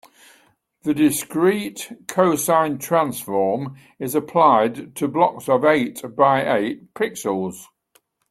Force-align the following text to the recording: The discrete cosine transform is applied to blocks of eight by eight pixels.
The 0.81 0.95
discrete 0.95 1.91
cosine 2.07 2.79
transform 2.79 3.75
is 3.99 4.15
applied 4.15 4.95
to 4.95 5.07
blocks 5.07 5.47
of 5.47 5.63
eight 5.63 6.01
by 6.15 6.41
eight 6.57 6.91
pixels. 6.95 7.65